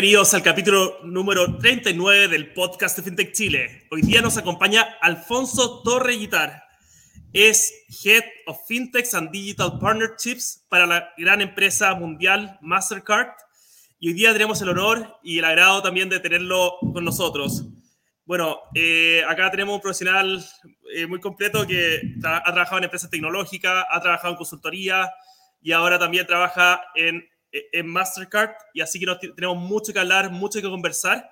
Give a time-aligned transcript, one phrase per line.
[0.00, 3.86] Bienvenidos al capítulo número 39 del podcast de FinTech Chile.
[3.90, 6.64] Hoy día nos acompaña Alfonso Torre Guitar.
[7.34, 13.28] Es Head of FinTechs and Digital Partnerships para la gran empresa mundial Mastercard.
[13.98, 17.66] Y hoy día tenemos el honor y el agrado también de tenerlo con nosotros.
[18.24, 20.42] Bueno, eh, acá tenemos un profesional
[20.94, 25.12] eh, muy completo que ha trabajado en empresas tecnológicas, ha trabajado en consultoría
[25.60, 27.22] y ahora también trabaja en
[27.52, 31.30] en Mastercard y así que tenemos mucho que hablar, mucho que conversar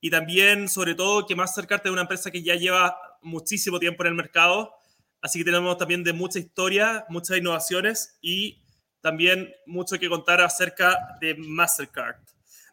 [0.00, 4.08] y también sobre todo que Mastercard es una empresa que ya lleva muchísimo tiempo en
[4.08, 4.72] el mercado,
[5.20, 8.62] así que tenemos también de mucha historia, muchas innovaciones y
[9.00, 12.16] también mucho que contar acerca de Mastercard.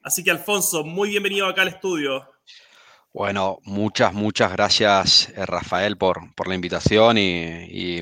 [0.01, 2.29] Así que Alfonso, muy bienvenido acá al estudio.
[3.13, 8.01] Bueno, muchas, muchas gracias eh, Rafael por, por la invitación y, y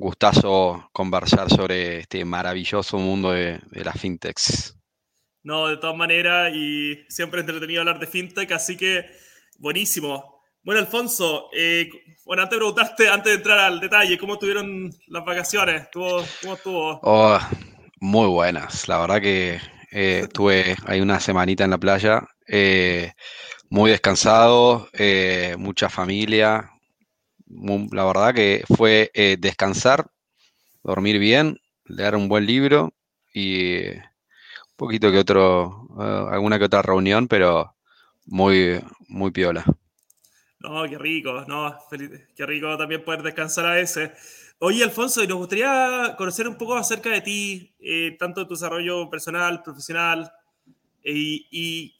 [0.00, 4.76] gustazo conversar sobre este maravilloso mundo de, las fintechs.
[5.42, 9.06] No, de todas maneras, y siempre entretenido hablar de fintech, así que
[9.58, 10.42] buenísimo.
[10.62, 11.88] Bueno, Alfonso, eh,
[12.26, 15.88] bueno, antes de preguntarte, antes de entrar al detalle, ¿cómo estuvieron las vacaciones?
[15.92, 16.20] ¿Cómo,
[16.54, 17.00] estuvo?
[17.02, 17.38] Oh,
[18.00, 19.58] muy buenas, la verdad que
[19.92, 23.12] eh, tuve ahí una semanita en la playa, eh,
[23.70, 24.88] muy descansado,
[25.56, 26.69] mucha familia,
[27.92, 30.10] la verdad que fue eh, descansar,
[30.82, 32.94] dormir bien, leer un buen libro
[33.34, 37.74] y un poquito que otro, eh, alguna que otra reunión, pero
[38.26, 39.64] muy, muy piola.
[40.60, 41.76] No, qué rico, no,
[42.36, 44.12] qué rico también poder descansar a ese.
[44.58, 48.54] Oye, Alfonso, y nos gustaría conocer un poco acerca de ti, eh, tanto de tu
[48.54, 50.30] desarrollo personal, profesional,
[51.02, 51.96] y, y,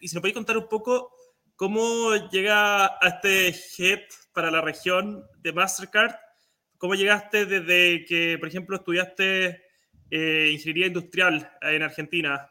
[0.00, 1.12] y si nos podéis contar un poco
[1.56, 4.02] cómo llega a este head
[4.36, 6.14] para la región de Mastercard.
[6.76, 9.62] ¿Cómo llegaste desde que, por ejemplo, estudiaste
[10.10, 12.46] eh, ingeniería industrial en Argentina?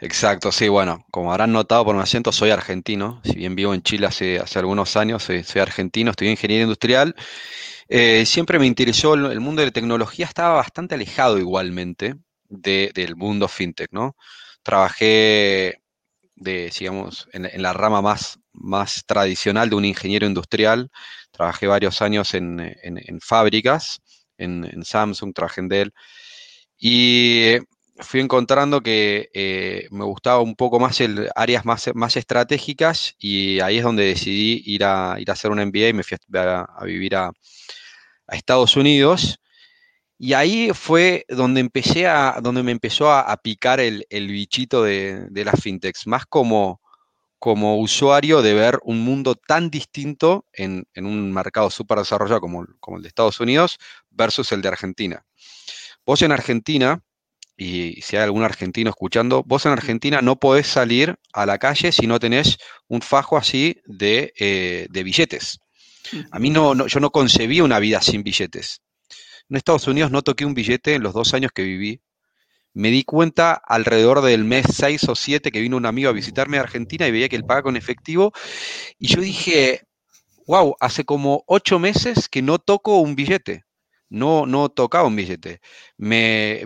[0.00, 3.20] Exacto, sí, bueno, como habrán notado por mi acento, soy argentino.
[3.22, 7.14] Si bien vivo en Chile hace, hace algunos años, soy, argentino, estudié ingeniería industrial.
[7.88, 12.16] Eh, siempre me interesó el, mundo de la tecnología, estaba bastante alejado igualmente
[12.48, 14.16] del mundo fintech, ¿no?
[14.64, 15.80] Trabajé
[16.34, 20.90] digamos, en, la rama más, más tradicional de un ingeniero industrial.
[21.30, 22.76] Trabajé varios años en,
[23.20, 24.00] fábricas,
[24.38, 25.94] en, Samsung, trabajé en Dell.
[26.78, 27.56] Y
[27.98, 33.60] fui encontrando que eh, me gustaba un poco más el áreas más, más estratégicas y
[33.60, 36.66] ahí es donde decidí ir a, ir a hacer un MBA y me fui a,
[36.84, 37.30] vivir a,
[38.26, 39.40] a Estados Unidos.
[40.22, 45.58] Y ahí fue donde empecé a, donde me empezó a, picar el, bichito de, las
[45.62, 46.82] fintechs, más como,
[47.40, 52.98] como usuario de ver un mundo tan distinto en, un mercado súper desarrollado como, como,
[52.98, 53.78] el de Estados Unidos
[54.10, 55.24] versus el de Argentina.
[56.04, 57.02] Vos en Argentina,
[57.56, 61.92] y si hay algún argentino escuchando, vos en Argentina no podés salir a la calle
[61.92, 62.58] si no tenés
[62.88, 65.60] un fajo así de, eh, billetes.
[66.30, 68.82] A mí no, no, yo no concebí una vida sin billetes.
[69.48, 72.02] En Estados Unidos no toqué un billete en los dos años que viví.
[72.72, 76.58] Me di cuenta alrededor del mes 6 o 7 que vino un amigo a visitarme
[76.58, 78.32] a Argentina y veía que él paga con efectivo.
[78.98, 79.82] Y yo dije,
[80.46, 83.64] wow, hace como ocho meses que no toco un billete.
[84.08, 85.60] No, no tocaba un billete.
[85.96, 86.64] Me,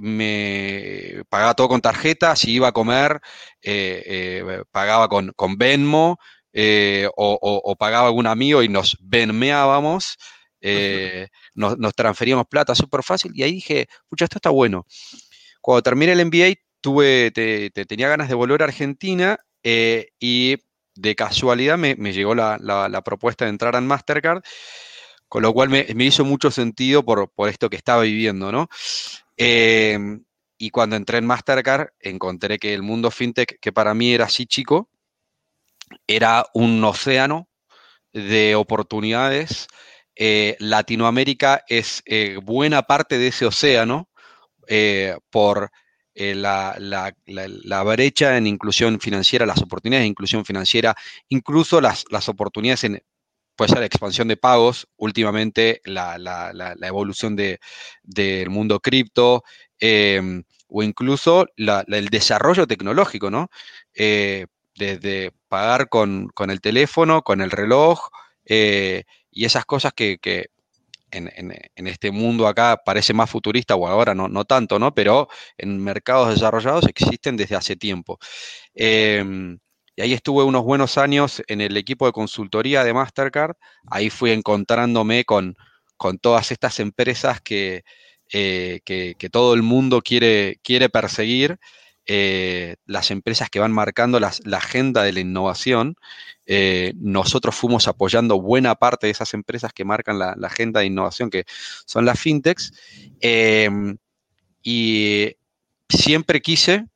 [1.29, 3.21] pagaba todo con tarjeta, si iba a comer,
[3.63, 6.19] eh, eh, pagaba con, con Venmo
[6.53, 10.17] eh, o, pagaba algún amigo y nos venmeábamos
[11.55, 14.87] nos, transferíamos plata súper fácil y ahí dije, pucha, esto está bueno.
[15.65, 20.59] Cuando terminé el MBA, tuve, te, tenía ganas de volver a Argentina eh, y
[20.95, 24.43] de casualidad me, llegó la, propuesta de entrar en Mastercard,
[25.27, 28.69] con lo cual me, hizo mucho sentido por, esto que estaba viviendo, ¿no?
[29.39, 30.23] Em,
[30.59, 34.45] y cuando entré en Mastercard, encontré que el mundo fintech, que para mí era así
[34.45, 34.91] chico,
[36.07, 37.49] era un océano
[38.13, 39.67] de oportunidades
[40.17, 44.09] eh, Latinoamérica es eh, buena parte de ese océano
[44.69, 45.71] eh, por
[46.15, 50.95] la, brecha en inclusión financiera, las oportunidades de inclusión financiera,
[51.29, 53.03] incluso las, oportunidades en,
[53.57, 59.45] puede la expansión de pagos, últimamente la, evolución del mundo cripto,
[59.79, 63.49] em, o incluso el desarrollo tecnológico, ¿no?
[64.77, 68.09] desde pagar con, con, el teléfono, con el reloj,
[69.35, 70.19] y esas cosas que,
[71.15, 74.95] en, este mundo acá parece más futurista o ahora no, no tanto, ¿no?
[74.95, 78.19] Pero en mercados desarrollados existen desde hace tiempo.
[78.75, 79.59] Em,
[79.97, 83.57] y ahí estuve unos buenos años en el equipo de consultoría de Mastercard.
[83.91, 85.57] Ahí fui encontrándome con,
[85.97, 87.85] con todas estas empresas que,
[88.33, 91.59] eh, que, todo el mundo quiere, quiere perseguir.
[92.07, 95.97] Eh, las empresas que van marcando la agenda de la innovación.
[96.47, 101.31] Eh, nosotros fuimos apoyando buena parte de esas empresas que marcan la, agenda de innovación,
[101.31, 101.45] que
[101.87, 102.73] son las fintechs.
[103.21, 103.97] Em,
[104.63, 105.37] y
[105.89, 106.87] siempre quise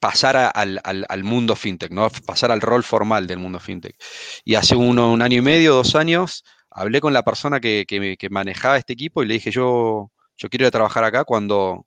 [0.00, 2.08] pasar al, mundo fintech, ¿no?
[2.26, 3.96] pasar al rol formal del mundo fintech.
[4.44, 8.30] Y hace uno, un año y medio, dos años, hablé con la persona que, que,
[8.30, 11.86] manejaba este equipo y le dije, yo, yo quiero ir a trabajar acá cuando,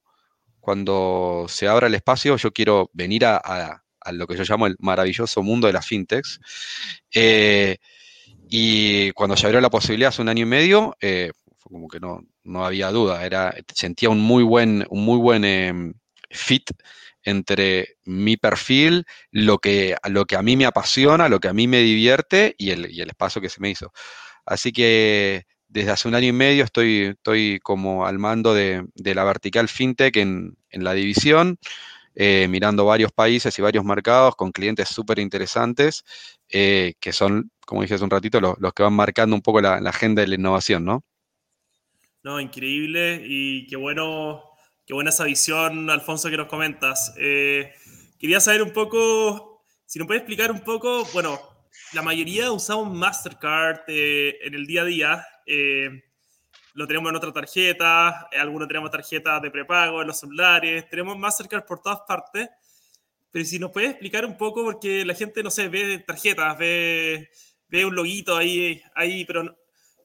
[0.65, 5.43] cuando se abra el espacio, yo quiero venir a, lo que yo llamo el maravilloso
[5.43, 6.39] mundo de las fintechs.
[7.13, 7.77] Eh,
[8.49, 11.99] y cuando se abrió la posibilidad hace un año y medio, eh, fue como que
[11.99, 15.93] no, no había duda, era, sentía un muy buen, un muy buen em,
[16.31, 16.71] fit
[17.21, 21.67] entre mi perfil, lo que, lo que a mí me apasiona, lo que a mí
[21.67, 23.93] me divierte y el, y el espacio que se me hizo.
[24.47, 25.45] Así que
[25.75, 30.15] desde hace un año y medio estoy, estoy como al mando de, la vertical FinTech
[30.15, 31.57] en, la división,
[32.15, 36.05] eh, mirando varios países y varios mercados con clientes súper interesantes,
[36.47, 39.75] eh, que son, como dije hace un ratito, los, que van marcando un poco la,
[39.89, 41.03] agenda de la innovación, ¿no?
[42.23, 44.43] No, increíble y qué bueno,
[44.85, 47.13] qué buena esa visión, Alfonso, que nos comentas.
[47.19, 47.73] Eh,
[48.17, 51.37] quería saber un poco, si nos puedes explicar un poco, bueno,
[51.91, 55.27] la mayoría usamos Mastercard en el día a día.
[55.45, 56.03] Eh,
[56.75, 61.17] lo tenemos en otra tarjeta, eh, algunos tenemos tarjetas de prepago en los celulares, tenemos
[61.17, 62.49] Mastercard por todas partes.
[63.31, 67.29] Pero si nos puedes explicar un poco, porque la gente, no sé, ve tarjetas, ve,
[67.67, 69.57] ve un loguito ahí, ahí pero,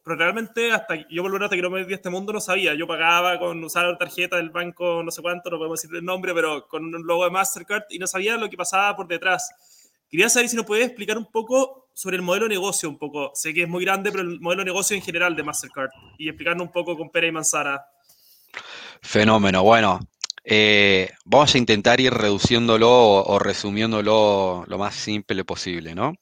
[0.03, 2.75] pero realmente hasta yo volver hasta que no me di a este mundo no sabía.
[2.75, 6.05] Yo pagaba con usar la tarjeta del banco, no sé cuánto, no podemos decir el
[6.05, 9.51] nombre, pero con un logo de Mastercard y no sabía lo que pasaba por detrás.
[10.11, 13.31] Quería saber si nos puedes explicar un poco sobre el modelo de negocio, un poco.
[13.35, 15.91] Sé que es muy grande, pero el modelo de negocio en general de Mastercard.
[16.19, 17.81] Y explicarnos un poco con pera y manzana.
[19.03, 19.63] Fenómeno.
[19.63, 20.01] Bueno,
[20.45, 26.15] eh, vamos a intentar ir reduciéndolo o, resumiéndolo lo más simple posible, ¿no?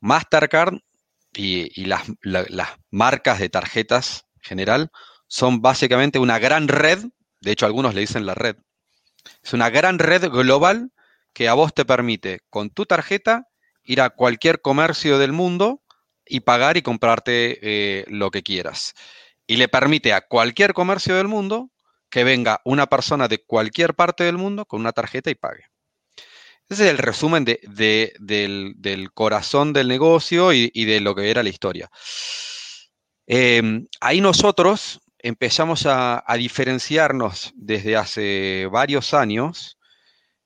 [0.00, 0.78] Mastercard
[1.34, 4.90] y, las, las, marcas de tarjetas en general
[5.28, 7.04] son básicamente una gran red,
[7.40, 8.56] de hecho algunos le dicen la red,
[9.42, 10.90] es una gran red global
[11.32, 13.48] que a vos te permite con tu tarjeta
[13.84, 15.82] ir a cualquier comercio del mundo
[16.26, 18.94] y pagar y comprarte eh, lo que quieras.
[19.46, 21.70] Y le permite a cualquier comercio del mundo
[22.10, 25.64] que venga una persona de cualquier parte del mundo con una tarjeta y pague.
[26.68, 31.90] Ese es el resumen del, corazón del negocio y, de lo que era la historia.
[33.26, 39.78] Em, ahí nosotros empezamos a, diferenciarnos desde hace varios años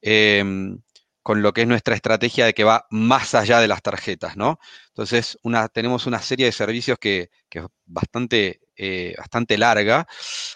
[0.03, 0.79] Em,
[1.27, 4.61] con lo que es nuestra estrategia de que va más allá de las tarjetas, ¿no?
[4.91, 5.37] Entonces,
[5.73, 10.07] tenemos una serie de servicios que, es bastante, eh, bastante larga,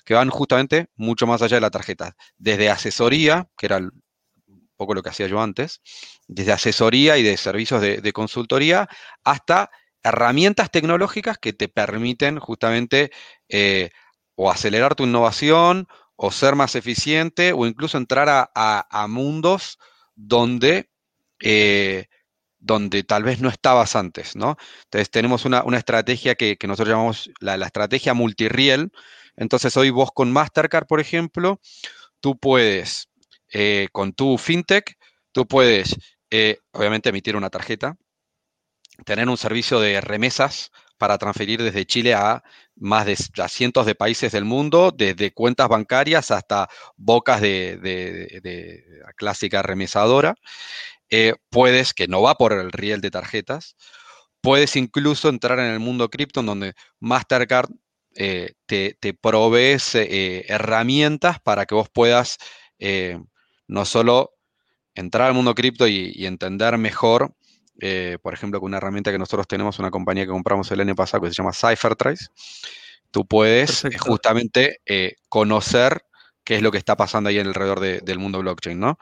[0.05, 2.15] que van justamente mucho más allá de la tarjeta.
[2.39, 5.81] Desde asesoría, que era un poco lo que hacía yo antes,
[6.29, 8.89] desde asesoría y de servicios de, consultoría,
[9.25, 9.73] hasta
[10.05, 13.11] herramientas tecnológicas que te permiten justamente
[13.49, 13.91] eh,
[14.37, 15.89] o acelerar tu innovación
[16.22, 19.79] o ser más eficiente o incluso entrar a, mundos
[20.15, 20.91] donde,
[21.41, 22.08] eh,
[22.58, 24.58] donde tal vez no estabas antes, ¿no?
[24.84, 28.93] Entonces tenemos una, estrategia que, nosotros llamamos la, estrategia multiriel.
[29.34, 31.58] Entonces hoy vos con Mastercard, por ejemplo,
[32.20, 33.08] tú puedes,
[33.50, 34.98] eh, con tu fintech,
[35.32, 35.96] tú puedes,
[36.29, 37.96] eh, obviamente, emitir una tarjeta,
[39.06, 40.70] tener un servicio de remesas
[41.01, 42.45] para transferir desde Chile a
[42.77, 43.17] más de
[43.49, 48.85] cientos de países del mundo, desde cuentas bancarias hasta bocas de,
[49.17, 50.35] clásica remesadora.
[51.09, 53.77] Eh, puedes, que no va por el riel de tarjetas,
[54.43, 57.71] puedes incluso entrar en el mundo cripto, donde Mastercard
[58.15, 62.37] eh, te, te provees eh, herramientas para que vos puedas
[63.69, 64.35] no solo
[64.95, 67.35] entrar al mundo cripto y entender mejor
[67.81, 70.94] eh, por ejemplo, con una herramienta que nosotros tenemos, una compañía que compramos el año
[70.94, 72.27] pasado que se llama CypherTrace,
[73.10, 76.03] tú puedes eh, justamente eh, conocer
[76.44, 78.99] qué es lo que está pasando ahí alrededor del mundo blockchain, ¿no?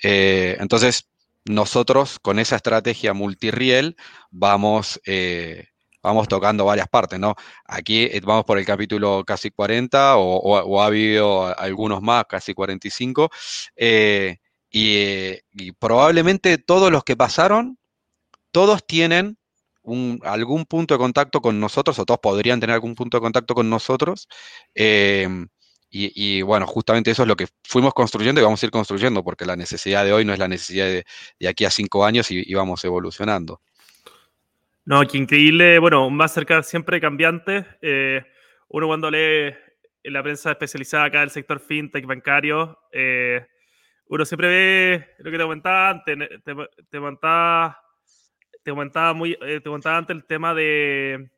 [0.00, 1.08] entonces,
[1.44, 3.96] nosotros con esa estrategia multiriel
[4.30, 5.00] vamos,
[6.02, 7.34] vamos tocando varias partes, ¿no?
[7.66, 13.30] Aquí vamos por el capítulo casi 40 o, ha habido algunos más, casi 45,
[13.76, 14.38] y,
[14.70, 17.77] y probablemente todos los que pasaron
[18.52, 19.38] todos tienen
[20.22, 23.70] algún punto de contacto con nosotros, o todos podrían tener algún punto de contacto con
[23.70, 24.28] nosotros.
[24.74, 25.48] Em,
[25.90, 29.46] y, bueno, justamente eso es lo que fuimos construyendo y vamos a ir construyendo, porque
[29.46, 32.84] la necesidad de hoy no es la necesidad de, aquí a cinco años y, vamos
[32.84, 33.62] evolucionando.
[34.84, 35.78] No, qué increíble.
[35.78, 37.64] Bueno, más cerca siempre cambiante.
[37.80, 38.22] Eh,
[38.68, 39.54] uno cuando lee
[40.02, 43.46] en la prensa especializada acá del sector fintech bancario, eh,
[44.06, 47.78] uno siempre ve lo que te comentaba te, te comentaba,
[48.68, 51.30] te comentaba, muy, te comentaba antes el tema de,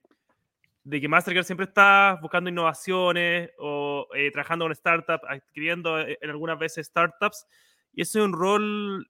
[0.83, 6.89] de que Mastercard siempre está buscando innovaciones o trabajando con startups, adquiriendo en algunas veces
[6.89, 7.47] startups,
[7.93, 9.09] y eso es un rol,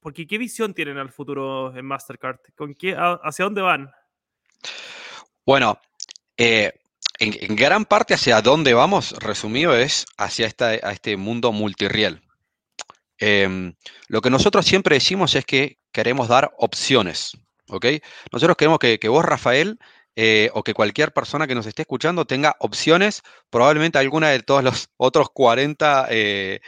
[0.00, 2.38] porque ¿qué visión tienen al futuro en Mastercard?
[2.56, 3.90] ¿Con qué, ¿Hacia dónde van?
[5.44, 5.78] Bueno,
[6.38, 6.72] eh,
[7.18, 12.22] en, gran parte hacia dónde vamos, resumido, es hacia esta, a este mundo multirreal.
[13.18, 13.74] Em,
[14.08, 17.36] lo que nosotros siempre decimos es que queremos dar opciones,
[17.70, 17.86] ¿ok?
[18.32, 19.78] Nosotros queremos que, vos, Rafael,
[20.16, 24.64] eh, o que cualquier persona que nos esté escuchando tenga opciones, probablemente alguna de todos
[24.64, 26.60] los otros 40 eh,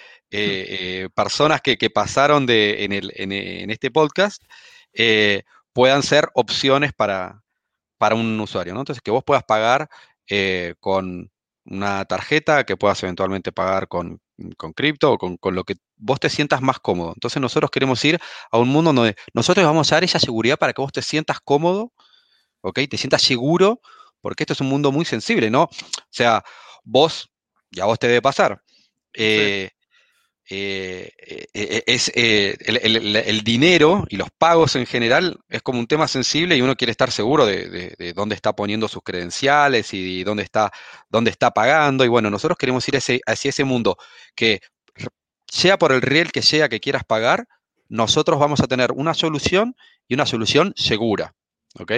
[1.14, 4.42] personas que, pasaron de, en, el, en, este podcast
[5.72, 7.42] puedan ser opciones para,
[8.02, 8.80] para un usuario, ¿no?
[8.80, 9.88] Entonces, que vos puedas pagar
[10.28, 11.30] eh, con
[11.64, 14.20] una tarjeta, que puedas eventualmente pagar con,
[14.74, 17.12] cripto o con, lo que vos te sientas más cómodo.
[17.14, 18.18] Entonces, nosotros queremos ir
[18.50, 21.38] a un mundo donde nosotros vamos a dar esa seguridad para que vos te sientas
[21.40, 21.92] cómodo,
[22.60, 22.80] ¿ok?
[22.90, 23.80] Te sientas seguro,
[24.20, 25.64] porque esto es un mundo muy sensible, ¿no?
[25.64, 25.70] O
[26.10, 26.44] sea,
[26.84, 27.30] vos,
[27.70, 28.62] ya vos te debe pasar.
[29.14, 29.70] Eh,
[30.50, 36.08] eh, eh, eh, es el, dinero y los pagos en general es como un tema
[36.08, 40.72] sensible y uno quiere estar seguro de, dónde está poniendo sus credenciales y dónde está,
[41.08, 42.04] dónde está pagando.
[42.04, 43.96] Y bueno, nosotros queremos ir hacia ese mundo
[44.34, 44.60] que
[45.52, 47.46] sea por el riel que sea que quieras pagar,
[47.88, 49.76] nosotros vamos a tener una solución
[50.08, 51.34] y una solución segura.
[51.78, 51.90] ¿Ok?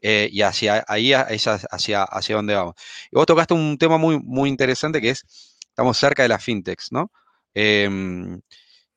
[0.00, 2.74] y hacia ahí es hacia, hacia dónde vamos.
[3.10, 6.92] Y vos tocaste un tema muy, muy interesante que es, estamos cerca de las fintechs,
[6.92, 7.12] ¿no?
[7.52, 8.40] Em,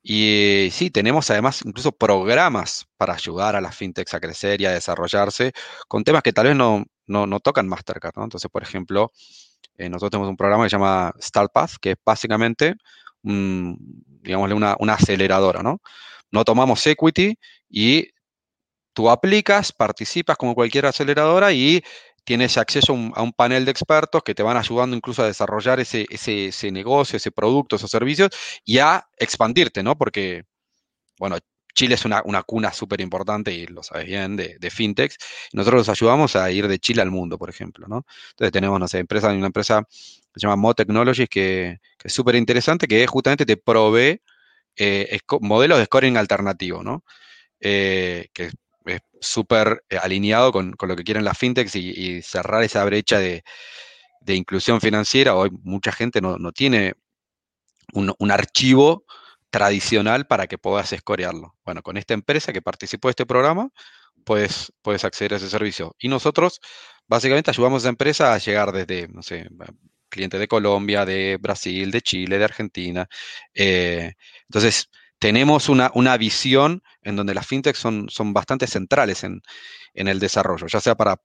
[0.04, 4.72] y sí, tenemos además incluso programas para ayudar a las fintechs a crecer y a
[4.72, 5.52] desarrollarse
[5.88, 8.16] con temas que tal vez no, no, tocan Mastercard.
[8.16, 8.24] ¿no?
[8.24, 9.12] Entonces, por ejemplo,
[9.78, 12.76] eh, nosotros tenemos un programa que se llama StartPath, que es básicamente,
[13.24, 15.64] digámosle, una, una aceleradora.
[15.64, 15.82] ¿no?
[16.32, 17.38] no tomamos equity
[17.70, 18.08] y
[18.94, 21.84] tú aplicas, participas como cualquier aceleradora y
[22.24, 26.06] tienes acceso a un, panel de expertos que te van ayudando incluso a desarrollar ese,
[26.10, 28.30] ese, negocio, ese producto, esos servicios
[28.64, 29.98] y a expandirte, ¿no?
[29.98, 30.44] Porque,
[31.18, 31.38] bueno,
[31.74, 35.18] Chile es una, cuna súper importante y lo sabes bien, de, de fintechs.
[35.54, 38.06] Nosotros los ayudamos a ir de Chile al mundo, por ejemplo, ¿no?
[38.32, 39.84] Entonces tenemos, no sé, empresa, una empresa
[40.34, 44.22] que se llama Mo Technologies que, es súper interesante, que justamente te provee
[44.78, 47.04] eh, modelos de scoring alternativo, ¿no?
[47.60, 48.52] Eh, que
[48.86, 53.44] es súper eh, alineado con, lo que quieren las fintechs y, cerrar esa brecha de,
[54.28, 55.36] inclusión financiera.
[55.36, 56.96] Hoy mucha gente no, tiene
[57.94, 59.06] un, archivo
[59.52, 61.56] tradicional para que puedas escorearlo.
[61.66, 63.70] Bueno, con esta empresa que participó de este programa,
[64.24, 65.96] puedes, puedes acceder a ese servicio.
[66.00, 66.62] Y nosotros
[67.08, 69.48] básicamente ayudamos a esa empresa a llegar desde, no sé,
[70.10, 73.08] clientes de Colombia, de Brasil, de Chile, de Argentina.
[73.54, 74.90] Eh, entonces,
[75.20, 79.42] tenemos una, una, visión en donde las fintechs son, son bastante centrales en,
[79.94, 81.22] el desarrollo, ya sea para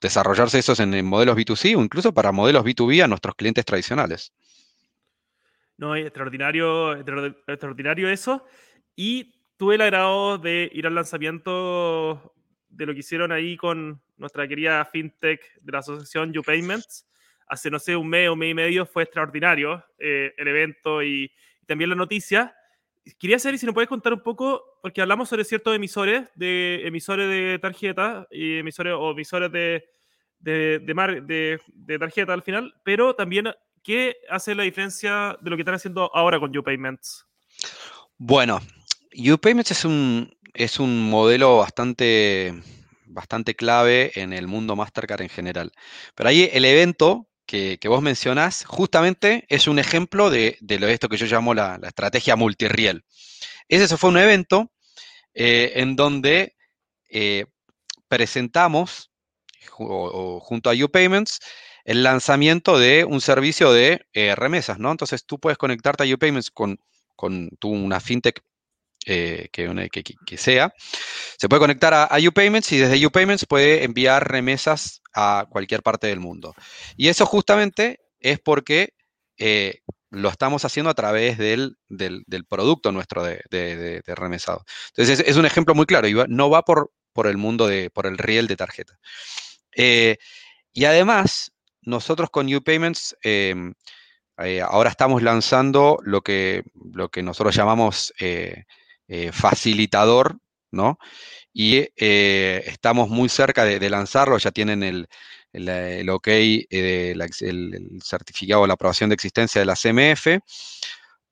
[0.00, 4.32] desarrollarse esos en, modelos B2C o incluso para modelos B2B a nuestros clientes tradicionales.
[5.78, 8.44] No, extraordinario, extraordinario eso.
[8.94, 12.34] Y tuve el agrado de ir al lanzamiento
[12.68, 17.06] de lo que hicieron ahí con nuestra querida fintech de la asociación YouPayments.
[17.46, 21.32] Hace, no sé, un mes, un mes y medio fue extraordinario eh, el evento y,
[21.68, 22.54] también la noticia
[23.18, 27.28] quería saber si nos puedes contar un poco, porque hablamos sobre ciertos emisores, de emisores
[27.28, 29.84] de tarjeta y emisores o emisores de,
[30.40, 33.48] de, de, de, tarjeta al final, pero también
[33.88, 37.24] qué hace la diferencia de lo que están haciendo ahora con YouPayments.
[38.18, 38.60] Bueno,
[39.12, 42.52] YouPayments es un, es un modelo bastante,
[43.06, 45.72] bastante clave en el mundo Mastercard en general.
[46.14, 51.16] Pero ahí el evento que, vos mencionás, justamente es un ejemplo de, lo, esto que
[51.16, 53.06] yo llamo la, estrategia multirriel.
[53.68, 54.70] Ese fue un evento
[55.32, 56.56] eh, en donde
[57.08, 57.46] eh,
[58.06, 59.10] presentamos,
[59.70, 61.40] junto a UPayments,
[61.88, 64.90] el lanzamiento de un servicio de eh, remesas, ¿no?
[64.90, 66.78] Entonces tú puedes conectarte a UPayments con,
[67.16, 68.42] con tu, una fintech
[69.00, 69.48] que,
[70.26, 70.70] que, sea.
[71.38, 76.08] Se puede conectar a, a UPayments y desde UPayments puede enviar remesas a cualquier parte
[76.08, 76.54] del mundo.
[76.94, 78.92] Y eso justamente es porque
[79.38, 79.80] eh,
[80.10, 81.78] lo estamos haciendo a través del,
[82.50, 84.62] producto nuestro de, remesado.
[84.88, 88.06] Entonces, es, un ejemplo muy claro, y no va por, por el mundo de, por
[88.06, 88.98] el riel de tarjeta.
[89.74, 90.18] Eh,
[90.74, 91.52] y además,
[91.88, 93.74] nosotros con UPayments em,
[94.38, 98.12] eh, ahora estamos lanzando lo que, lo que nosotros llamamos
[99.32, 100.38] facilitador,
[100.70, 100.98] ¿no?
[101.58, 105.08] y eh, estamos muy cerca de, lanzarlo, ya tienen el,
[105.52, 110.40] el, ok, eh, el, certificado la aprobación de existencia de la CMF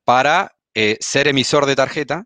[0.03, 2.25] para eh, ser emisor de tarjeta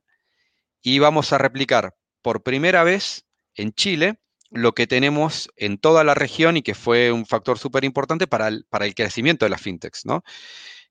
[0.81, 4.19] y vamos a replicar por primera vez en Chile
[4.51, 8.49] lo que tenemos en toda la región y que fue un factor súper importante para
[8.49, 10.23] el, para el crecimiento de las fintechs, ¿no?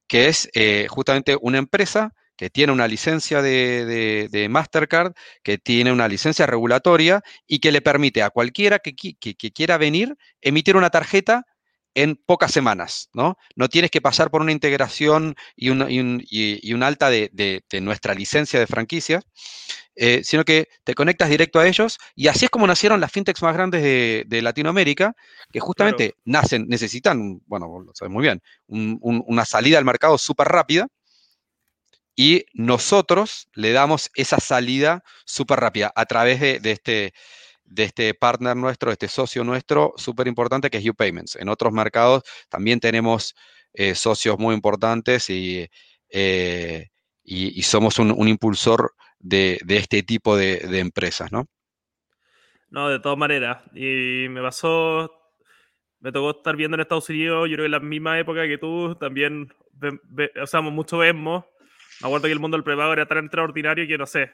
[0.07, 5.11] Que es eh, justamente una empresa que tiene una licencia de, Mastercard,
[5.43, 10.77] que tiene una licencia regulatoria y que le permite a cualquiera que, quiera venir emitir
[10.77, 11.45] una tarjeta
[11.95, 13.35] en pocas semanas, ¿no?
[13.57, 19.21] No tienes que pasar por una integración y, un, alta de, nuestra licencia de franquicia,
[19.95, 23.41] eh, sino que te conectas directo a ellos y así es como nacieron las fintechs
[23.41, 25.15] más grandes de, Latinoamérica,
[25.51, 30.87] que justamente nacen, necesitan, bueno, lo sabes muy bien, una salida al mercado súper rápida
[32.15, 37.13] y nosotros le damos esa salida súper rápida a través de, este,
[37.63, 41.37] de este partner nuestro, de este socio nuestro súper importante que es UPayments.
[41.37, 43.35] En otros mercados también tenemos
[43.73, 45.69] eh, socios muy importantes y,
[46.09, 46.89] eh,
[47.23, 51.45] y, somos un, impulsor de, este tipo de, empresas, ¿no?
[52.69, 53.63] No, de todas maneras.
[53.73, 55.11] Y me pasó,
[55.99, 58.57] me tocó estar viendo en Estados Unidos, yo creo que en la misma época que
[58.57, 59.51] tú, también,
[60.41, 61.45] o sea, mucho vemos
[62.01, 64.31] me acuerdo que el mundo del prepago era tan extraordinario que no sé.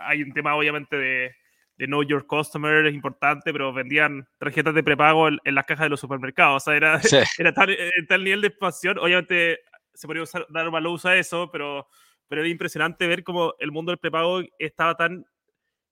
[0.00, 1.36] Hay un tema, obviamente, de,
[1.76, 5.90] de Know Your Customer, es importante, pero vendían tarjetas de prepago en, las cajas de
[5.90, 6.62] los supermercados.
[6.62, 7.00] O sea, era,
[7.38, 8.98] era tal, eh, tal, nivel de expansión.
[8.98, 9.60] Obviamente,
[9.92, 11.86] se podría dar valor a eso, pero,
[12.32, 15.26] pero era impresionante ver cómo el mundo del prepago estaba tan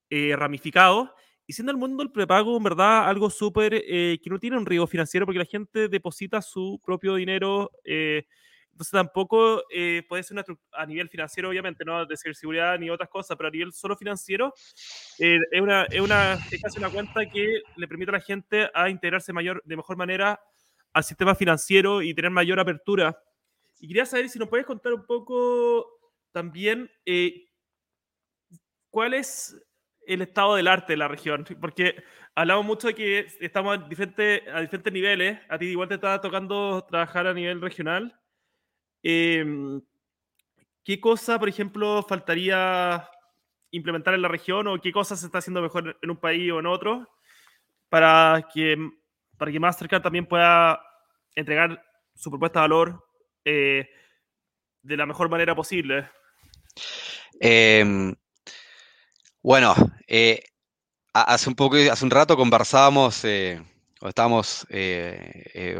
[0.08, 1.14] eh, ramificado.
[1.46, 4.64] Y siendo el mundo del prepago, en verdad, algo súper eh, que no tiene un
[4.64, 7.70] riesgo financiero porque la gente deposita su propio dinero.
[7.84, 8.24] Eh,
[8.72, 13.10] entonces tampoco eh, puede ser una, a nivel financiero, obviamente, no de seguridad ni otras
[13.10, 14.54] cosas, pero a nivel solo financiero,
[15.18, 18.70] eh, es, una, es, una, es casi una cuenta que le permite a la gente
[18.72, 20.40] a integrarse mayor, de mejor manera
[20.94, 23.14] al sistema financiero y tener mayor apertura.
[23.78, 25.99] Y quería saber si nos puedes contar un poco
[26.32, 27.48] también eh,
[28.90, 29.56] cuál es
[30.06, 32.02] el estado del arte de la región, porque
[32.34, 37.26] hablamos mucho de que estamos a diferentes, niveles, a ti igual te está tocando trabajar
[37.26, 38.20] a nivel regional,
[39.02, 39.80] Em,
[40.84, 43.08] ¿Qué cosa, por ejemplo, faltaría
[43.70, 46.58] implementar en la región o qué cosas se está haciendo mejor en un país o
[46.58, 47.08] en otro
[47.88, 48.76] para que,
[49.36, 50.82] para que Mastercard también pueda
[51.34, 53.04] entregar su propuesta de valor
[53.44, 53.90] eh,
[54.82, 56.08] de la mejor manera posible?
[57.40, 58.14] Em,
[59.42, 59.74] bueno,
[60.06, 60.42] eh,
[61.14, 63.62] hace un poco, hace un rato conversábamos, eh,
[64.02, 64.66] estábamos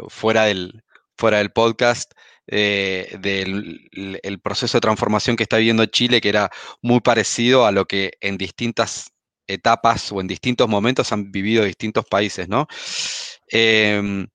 [0.08, 0.82] fuera, del,
[1.16, 2.12] fuera del podcast
[2.52, 6.50] eh, del proceso de transformación que está viviendo Chile, que era
[6.82, 9.12] muy parecido a lo que en distintas
[9.46, 12.66] etapas o en distintos momentos han vivido distintos países, ¿no?
[13.48, 14.26] Em,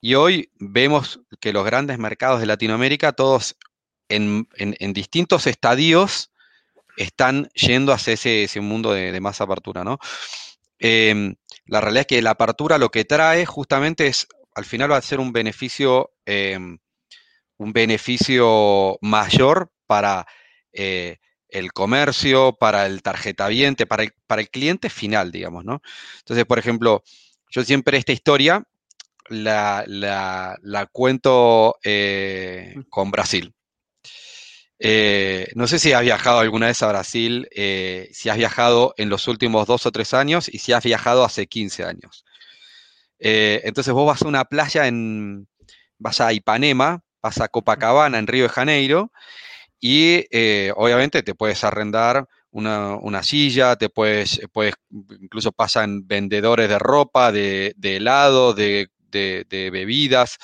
[0.00, 3.56] y hoy vemos que los grandes mercados de Latinoamérica, todos
[4.08, 4.46] en,
[4.92, 6.30] distintos estadios,
[6.96, 9.98] están yendo hacia ese, mundo de, más apertura, ¿no?
[10.78, 11.34] Em,
[11.66, 15.02] la realidad es que la apertura lo que trae justamente es, al final va a
[15.02, 16.78] ser un beneficio em,
[17.62, 20.26] un beneficio mayor para
[20.72, 25.82] eh, el comercio, para el tarjetaviente, para el, para el cliente final, digamos, ¿no?
[26.18, 27.02] Entonces, por ejemplo,
[27.50, 28.64] yo siempre esta historia
[29.28, 29.84] la,
[30.92, 33.54] cuento eh, con Brasil.
[34.84, 37.48] Eh, no sé si has viajado alguna vez a Brasil,
[38.12, 41.46] si has viajado en los últimos dos o tres años y si has viajado hace
[41.46, 42.24] 15 años.
[43.18, 45.46] entonces vos vas a una playa en,
[45.98, 49.12] vas a Ipanema, pasa a Copacabana en Río de Janeiro
[49.80, 56.78] y eh, obviamente te puedes arrendar una, silla, te puedes, puedes, incluso pasan vendedores de
[56.78, 58.90] ropa, de, helado, de,
[59.50, 60.38] bebidas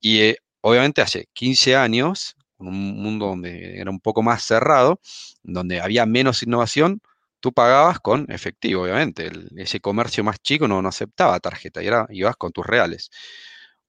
[0.00, 2.36] y eh, obviamente hace 15 años,
[2.68, 5.00] un mundo donde era un poco más cerrado,
[5.42, 7.00] donde había menos innovación,
[7.40, 9.30] tú pagabas con efectivo, obviamente.
[9.56, 13.10] ese comercio más chico no, no aceptaba tarjeta, y era, ibas con tus reales.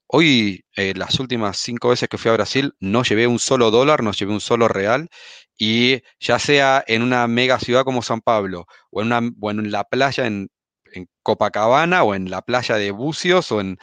[0.08, 4.04] Hoy, eh, las últimas cinco veces que fui a Brasil, no llevé un solo dólar,
[4.04, 5.10] no llevé un solo real.
[5.58, 9.18] Y ya sea en una mega ciudad como San Pablo, o en, una,
[9.52, 10.50] en la playa en,
[11.24, 13.78] Copacabana, o en la playa de Bucios, o en,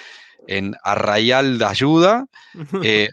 [0.85, 2.27] Arrayal de Ayuda,
[2.85, 3.09] eh,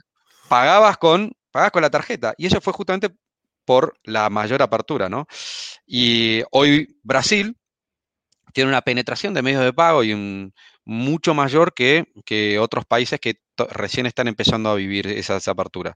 [0.49, 2.35] pagabas, con, pagabas con la tarjeta.
[2.37, 3.09] Y eso fue justamente
[3.65, 5.25] por la mayor apertura, ¿no?
[5.87, 7.57] Y hoy Brasil
[8.53, 10.51] tiene una penetración de medios de pago y
[10.85, 12.05] mucho mayor que,
[12.59, 13.41] otros países que
[13.71, 15.95] recién están empezando a vivir esa, apertura.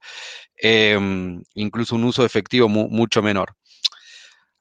[0.56, 3.56] Em, incluso un uso efectivo mucho menor.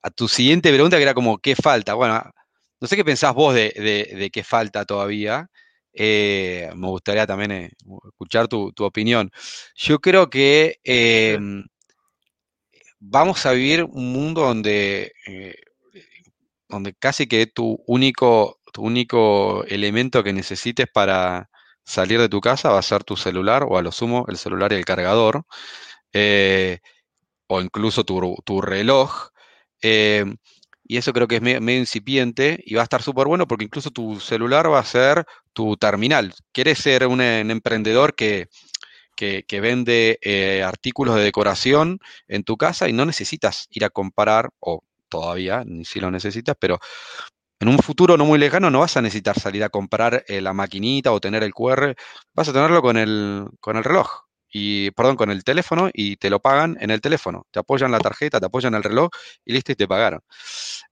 [0.02, 1.94] A tu siguiente pregunta, que era como, ¿qué falta?
[1.94, 2.22] Bueno,
[2.78, 5.48] no sé qué pensás vos de, qué falta todavía.
[6.02, 7.70] Eh, me gustaría también eh,
[8.08, 9.30] escuchar tu, opinión.
[9.76, 11.66] Yo creo que em,
[12.98, 15.56] vamos a vivir un mundo donde, eh,
[16.68, 21.50] donde casi que tu único, tu único elemento que necesites para
[21.84, 24.72] salir de tu casa va a ser tu celular o a lo sumo el celular
[24.72, 25.44] y el cargador,
[26.14, 26.78] eh,
[27.48, 29.30] o incluso tu, reloj.
[30.90, 33.64] Eh, y eso creo que es medio, incipiente y va a estar súper bueno porque
[33.64, 36.34] incluso tu celular va a ser tu terminal.
[36.52, 38.48] ¿Quieres ser un, emprendedor que,
[39.16, 41.98] que, vende eh, artículos de decoración
[42.28, 46.56] en tu casa y no necesitas ir a comprar, o todavía, ni si lo necesitas,
[46.58, 46.78] pero
[47.60, 50.54] en un futuro no muy lejano no vas a necesitar salir a comprar eh, la
[50.54, 51.94] maquinita o tener el QR,
[52.34, 56.30] vas a tenerlo con el, con el reloj y, perdón, con el teléfono y te
[56.30, 57.46] lo pagan en el teléfono.
[57.50, 59.10] Te apoyan la tarjeta, te apoyan el reloj
[59.44, 60.20] y listo y te pagaron.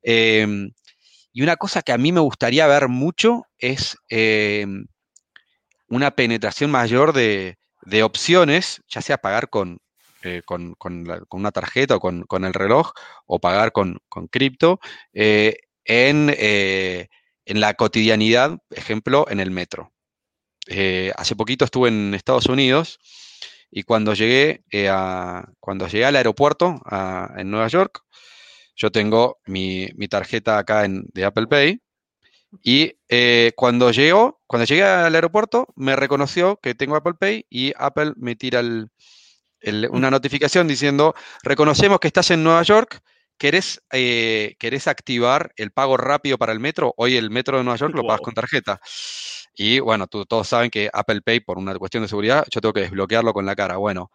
[0.02, 0.70] Em,
[1.32, 4.86] y una cosa que a mí me gustaría ver mucho es em,
[5.88, 7.56] una penetración mayor de,
[8.02, 9.78] opciones, ya sea pagar con,
[10.22, 10.76] eh, con,
[11.30, 12.92] una tarjeta o con, el reloj
[13.26, 13.98] o pagar con,
[14.30, 14.78] cripto,
[15.12, 17.08] eh, en, eh,
[17.46, 19.92] en la cotidianidad, ejemplo, en el metro.
[21.16, 22.98] hace poquito estuve en Estados Unidos
[23.70, 26.80] y cuando llegué, eh, a, cuando llegué al aeropuerto
[27.36, 28.02] en Nueva York,
[28.76, 31.80] yo tengo mi, tarjeta acá en, de Apple Pay.
[32.62, 37.72] Y eh, cuando, llegó, cuando llegué al aeropuerto, me reconoció que tengo Apple Pay y
[37.76, 38.62] Apple me tira
[39.90, 43.02] una notificación diciendo, reconocemos que estás en Nueva York,
[43.36, 46.94] ¿querés, eh, ¿querés activar el pago rápido para el metro?
[46.96, 48.80] Hoy el metro de Nueva York lo pagas con tarjeta.
[49.60, 52.82] Y bueno, todos saben que Apple Pay, por una cuestión de seguridad, yo tengo que
[52.82, 53.76] desbloquearlo con la cara.
[53.76, 54.12] Bueno,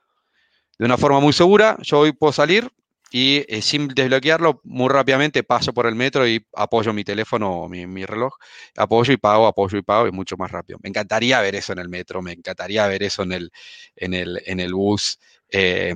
[0.79, 2.71] de una forma muy segura, yo hoy puedo salir
[3.11, 7.69] y eh, sin desbloquearlo, muy rápidamente paso por el metro y apoyo mi teléfono o
[7.69, 8.35] mi, reloj,
[8.77, 10.79] apoyo y pago, apoyo y pago, y mucho más rápido.
[10.81, 13.51] Me encantaría ver eso en el metro, me encantaría ver eso en el,
[13.97, 15.19] en el, en el bus.
[15.49, 15.93] Eh,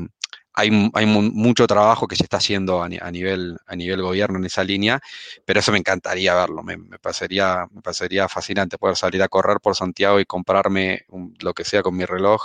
[0.58, 0.72] hay,
[1.06, 5.00] mucho trabajo que se está haciendo a, nivel, a nivel gobierno en esa línea,
[5.46, 9.76] pero eso me encantaría verlo, me, me, pasaría, me fascinante poder salir a correr por
[9.76, 11.06] Santiago y comprarme
[11.41, 12.41] lo que sea con mi reloj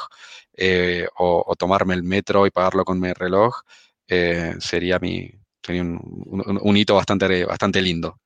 [0.55, 3.63] eh, o, tomarme el metro y pagarlo con mi reloj,
[4.07, 5.31] eh, sería, mi,
[5.71, 8.19] un, hito bastante, bastante lindo.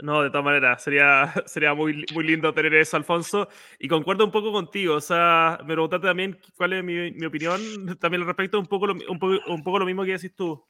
[0.00, 3.48] No, de todas maneras, sería, sería muy, muy lindo tener eso, Alfonso.
[3.78, 4.96] Y concuerdo un poco contigo.
[4.96, 7.60] O sea, me preguntaste también cuál es mi, mi opinión
[8.00, 10.64] también al respecto, un poco, lo, un, poco, un poco lo mismo que decís tú.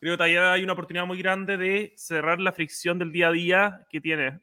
[0.00, 3.32] Creo que todavía hay una oportunidad muy grande de cerrar la fricción del día a
[3.32, 4.40] día que tiene.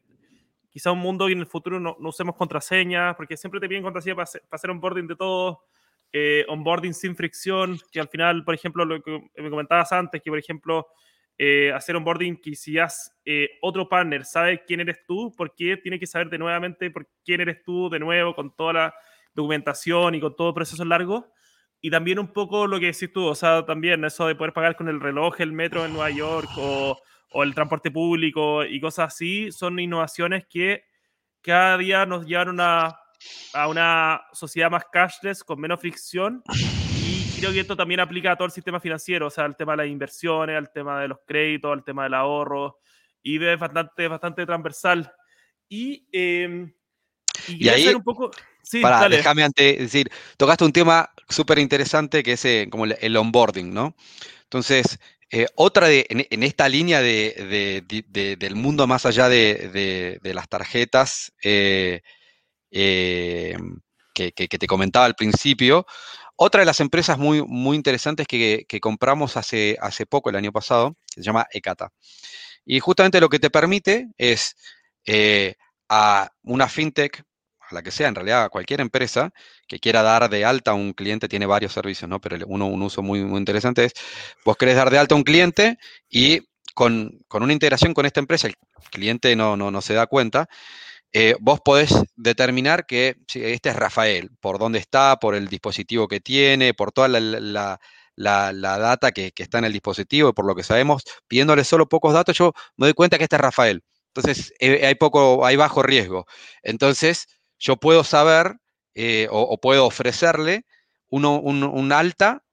[0.69, 3.83] Quizá un mundo y en el futuro no, no usemos contraseñas, porque siempre te piden
[3.83, 5.61] contraseña para para hacer onboarding de todo.
[6.11, 10.29] Eh, onboarding sin fricción, que al final, por ejemplo, lo que me comentabas antes, que
[10.29, 10.87] por ejemplo
[11.37, 12.87] eh, hacer onboarding ya
[13.25, 17.09] eh, otro partner sabe quién eres tú, ¿por qué tiene que saber de nuevamente por
[17.25, 18.95] quién eres tú de nuevo con toda la
[19.33, 21.33] documentación y con todo el proceso largo?
[21.81, 24.75] Y también un poco lo que decís tú, o sea, también eso de poder pagar
[24.77, 26.97] con el reloj, el metro en Nueva York o,
[27.31, 30.85] o el transporte público y cosas así, son innovaciones que
[31.41, 32.97] cada día nos llevan a,
[33.53, 36.41] a una sociedad más cashless, con menos fricción
[37.45, 39.77] creo que esto también aplica a todo el sistema financiero, o sea, al tema de
[39.77, 42.79] las inversiones, al tema de los créditos, al tema del ahorro,
[43.21, 45.13] y es bastante, bastante transversal.
[45.69, 46.73] Y, eh,
[47.47, 48.31] y, ahí, un poco...
[48.63, 53.15] Sí, para, déjame antes decir, tocaste un tema súper interesante que es eh, como el,
[53.15, 53.95] onboarding, ¿no?
[54.41, 54.97] Entonces,
[55.29, 61.31] eh, otra de, en, esta línea de, de, del mundo más allá de, las tarjetas
[61.43, 62.01] eh,
[62.71, 65.85] que, que, te comentaba al principio,
[66.35, 70.95] otra de las empresas muy, muy interesantes que, compramos hace, hace poco, el año pasado,
[71.07, 71.91] se llama Ecata.
[72.65, 74.55] Y justamente lo que te permite es
[75.05, 75.55] eh,
[75.87, 77.23] a una fintech,
[77.59, 79.31] a la que sea, en realidad a cualquier empresa
[79.67, 82.19] que quiera dar de alta a un cliente, tiene varios servicios, ¿no?
[82.19, 83.93] Pero uno, un uso muy, muy interesante es,
[84.43, 85.77] vos querés dar de alta a un cliente
[86.09, 86.41] y
[86.73, 88.55] con, una integración con esta empresa, el
[88.91, 90.47] cliente no, no, no se da cuenta,
[91.17, 96.19] eh, vos podés determinar que este es Rafael, por dónde está, por el dispositivo que
[96.19, 97.79] tiene, por toda la,
[98.17, 102.51] data que, está en el dispositivo por lo que sabemos, pidiéndole solo pocos datos, yo
[102.75, 103.81] me doy cuenta que este es Rafael.
[104.13, 106.25] Entonces, eh, hay, poco, hay bajo riesgo.
[106.63, 107.27] Entonces,
[107.59, 108.57] yo puedo saber
[108.93, 110.65] eh, o, puedo ofrecerle
[111.07, 112.43] un, alta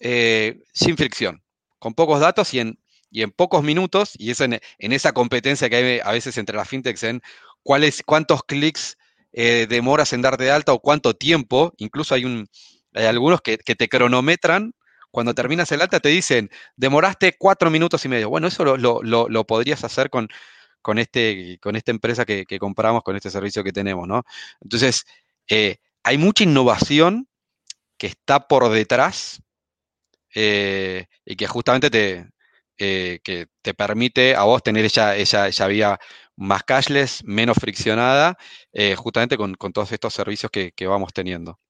[0.00, 1.44] sin fricción,
[1.78, 5.70] con pocos datos y en, y en pocos minutos, y es en, en, esa competencia
[5.70, 7.22] que hay a veces entre las fintechs en
[7.62, 8.96] cuántos clics
[9.32, 11.72] eh, demoras en darte de alta o cuánto tiempo.
[11.78, 12.48] Incluso hay, un,
[12.94, 14.72] hay algunos que, te cronometran.
[15.10, 18.30] Cuando terminas el alta te dicen, demoraste cuatro minutos y medio.
[18.30, 20.28] Bueno, eso lo, podrías hacer con,
[20.98, 24.22] este, con esta empresa que, compramos, con este servicio que tenemos, ¿no?
[24.60, 25.04] Entonces,
[25.48, 27.28] eh, hay mucha innovación
[27.98, 29.42] que está por detrás
[30.34, 32.30] eh, y que justamente te,
[32.76, 35.98] que te permite a vos tener esa, vía
[36.40, 38.36] más cashless, menos friccionada,
[38.72, 41.60] eh, justamente con, todos estos servicios que, vamos teniendo.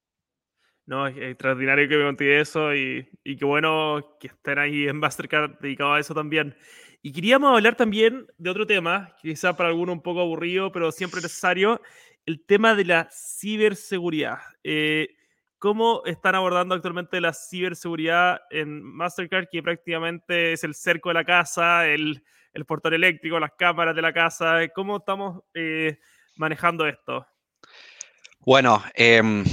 [0.87, 4.97] No, es extraordinario que me conté eso y, y qué bueno que estén ahí en
[4.97, 6.57] Mastercard dedicado a eso también.
[7.03, 11.21] Y queríamos hablar también de otro tema, quizá para alguno un poco aburrido, pero siempre
[11.21, 11.81] necesario,
[12.25, 14.39] el tema de la ciberseguridad.
[14.63, 15.17] Eh,
[15.59, 21.25] ¿Cómo están abordando actualmente la ciberseguridad en Mastercard, que prácticamente es el cerco de la
[21.25, 24.59] casa, el, el portón eléctrico, las cámaras de la casa?
[24.75, 25.99] ¿Cómo estamos eh,
[26.37, 27.27] manejando esto?
[28.41, 29.45] Bueno, em,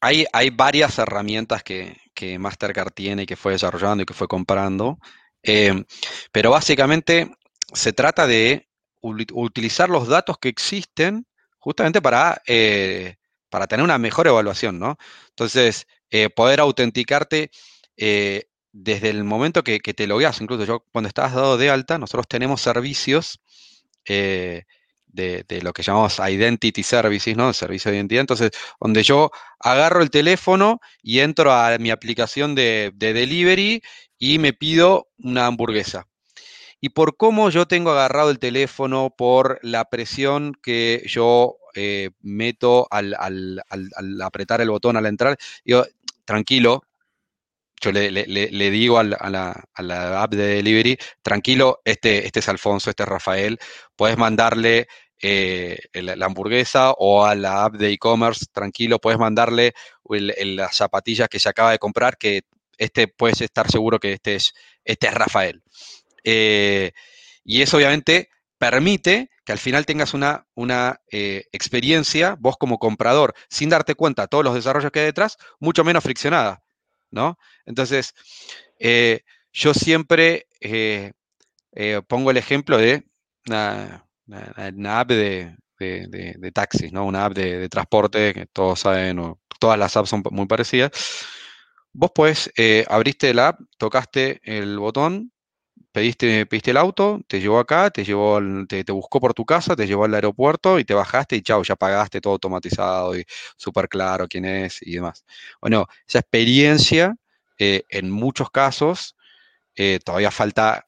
[0.00, 1.96] hay, varias herramientas que,
[2.38, 4.98] Mastercard tiene que fue desarrollando y que fue comprando,
[5.42, 5.84] em,
[6.32, 7.30] pero básicamente
[7.72, 8.68] se trata de
[9.00, 11.26] utilizar los datos que existen
[11.58, 13.16] justamente para eh,
[13.48, 14.98] para tener una mejor evaluación, ¿no?
[15.30, 17.50] Entonces, eh, poder autenticarte
[17.96, 18.44] eh,
[18.78, 22.60] desde el momento que, te logueas, incluso yo cuando estás dado de alta, nosotros tenemos
[22.60, 23.40] servicios
[24.04, 24.64] eh,
[25.06, 27.52] de, lo que llamamos Identity Services, ¿no?
[27.52, 28.20] Servicio de identidad.
[28.20, 33.82] Entonces, donde yo agarro el teléfono y entro a mi aplicación de, de delivery
[34.18, 36.06] y me pido una hamburguesa
[36.80, 42.86] y por cómo yo tengo agarrado el teléfono, por la presión que yo eh, meto
[42.90, 43.14] al,
[44.22, 45.84] apretar el botón al entrar, digo,
[46.24, 46.82] tranquilo,
[47.80, 53.08] yo le, digo a la, app de delivery, tranquilo, este, este es Alfonso, este es
[53.08, 53.58] Rafael,
[53.96, 54.88] puedes mandarle
[55.20, 59.74] eh, la, hamburguesa o a la app de e-commerce, tranquilo, puedes mandarle
[60.08, 62.42] las zapatillas que se acaba de comprar, que
[62.78, 65.62] este puedes estar seguro que este es, este es Rafael.
[66.24, 66.92] Eh,
[67.44, 73.34] y eso obviamente permite que al final tengas una, una eh, experiencia, vos como comprador,
[73.48, 76.62] sin darte cuenta todos los desarrollos que hay detrás, mucho menos friccionada,
[77.10, 77.38] ¿no?
[77.64, 78.14] Entonces,
[78.78, 79.20] eh,
[79.52, 81.12] yo siempre eh,
[82.08, 83.04] pongo el ejemplo de
[83.46, 84.04] una,
[85.00, 87.04] app de, de, taxis, ¿no?
[87.06, 90.90] Una app de, transporte, que todos saben, o todas las apps son muy parecidas.
[91.92, 92.52] Vos pues
[92.88, 95.32] abriste la app, tocaste el botón,
[95.96, 100.04] pediste, el auto, te llevó acá, te llevó, te, buscó por tu casa, te llevó
[100.04, 103.24] al aeropuerto y te bajaste y chao, ya pagaste todo automatizado y
[103.56, 105.24] súper claro quién es y demás.
[105.58, 107.16] Bueno, esa experiencia
[107.58, 109.16] eh, en muchos casos
[109.74, 110.84] eh, todavía falta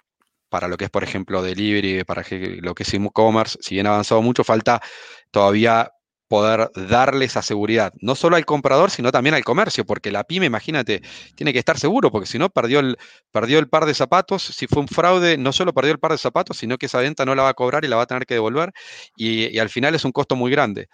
[0.50, 2.22] para lo que es, por ejemplo, delivery, para
[2.60, 4.82] lo que es e-commerce, si bien avanzado mucho, falta
[5.30, 5.90] todavía
[6.28, 10.46] poder darle esa seguridad, no solo al comprador, sino también al comercio, porque la pyme,
[10.46, 11.02] imagínate,
[11.34, 12.98] tiene que estar seguro, porque si no, perdió el,
[13.32, 16.18] perdió el par de zapatos, si fue un fraude, no solo perdió el par de
[16.18, 18.26] zapatos, sino que esa venta no la va a cobrar y la va a tener
[18.26, 18.72] que devolver,
[19.16, 20.88] y, al final es un costo muy grande.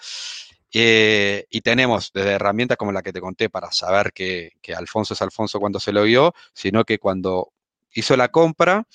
[0.73, 5.15] Eh, y tenemos desde herramientas como la que te conté para saber que, que Alfonso
[5.15, 7.53] es Alfonso cuando se lo vio, sino que cuando
[7.93, 8.87] hizo la compra,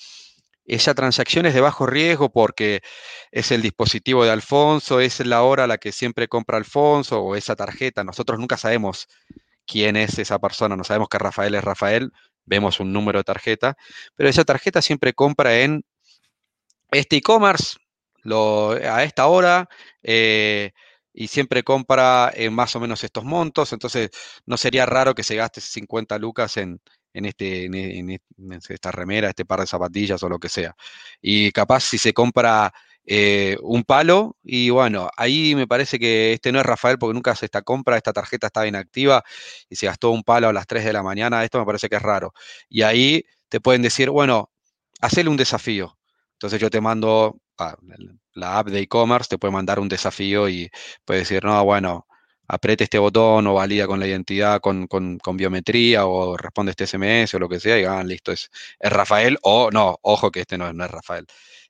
[0.70, 2.80] esa transacción es de bajo riesgo porque
[3.32, 7.34] es el dispositivo de Alfonso, es la hora a la que siempre compra Alfonso o
[7.34, 8.04] esa tarjeta.
[8.04, 9.08] Nosotros nunca sabemos
[9.66, 12.12] quién es esa persona, no sabemos que Rafael es Rafael,
[12.44, 13.76] vemos un número de tarjeta,
[14.14, 15.84] pero esa tarjeta siempre compra en
[16.92, 17.76] este e-commerce
[18.88, 19.68] a esta hora.
[20.02, 20.70] Eh,
[21.12, 24.10] y siempre compra en más o menos estos montos, entonces
[24.46, 26.80] no sería raro que se gaste 50 lucas en,
[27.12, 28.20] en, este, en,
[28.68, 30.74] esta remera, este par de zapatillas o lo que sea.
[31.20, 32.72] Y capaz si se compra
[33.06, 37.32] eh, un palo, y bueno, ahí me parece que este no es Rafael porque nunca
[37.32, 39.24] hace esta compra, esta tarjeta estaba inactiva
[39.68, 41.96] y se gastó un palo a las 3 de la mañana, esto me parece que
[41.96, 42.32] es raro.
[42.68, 44.50] Y ahí te pueden decir, bueno,
[45.00, 45.98] hacele un desafío.
[46.34, 47.40] Entonces yo te mando,
[48.34, 50.70] la app de e-commerce te puede mandar un desafío y
[51.04, 52.06] puede decir, no, bueno,
[52.50, 54.88] apriete este botón o valida con la identidad con,
[55.34, 59.38] biometría o responde este SMS o lo que sea y ah, listo, es, es Rafael
[59.42, 61.26] o no, ojo que este no, no es Rafael.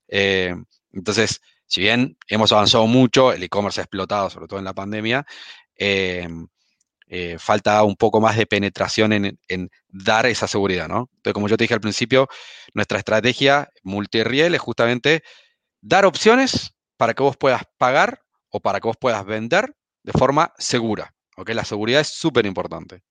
[0.09, 0.55] Eh,
[0.93, 5.27] entonces, si bien hemos avanzado mucho, el e-commerce ha explotado, sobre todo en la pandemia,
[5.77, 6.27] eh,
[7.09, 11.11] eh, falta un poco más de penetración en, en, dar esa seguridad, ¿no?
[11.17, 12.29] Entonces, como yo te dije al principio,
[12.73, 15.23] nuestra estrategia multiriel es justamente
[15.81, 20.53] dar opciones para que vos puedas pagar o para que vos puedas vender de forma
[20.59, 21.15] segura.
[21.37, 21.51] ¿ok?
[21.51, 23.03] La seguridad es súper importante.